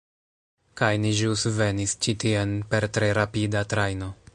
Kaj 0.81 0.89
ni 1.03 1.11
ĵus 1.19 1.45
venis 1.59 1.95
ĉi 2.07 2.17
tien 2.25 2.59
per 2.73 2.89
tre 2.99 3.15
rapida 3.23 3.67
trajno. 3.75 4.15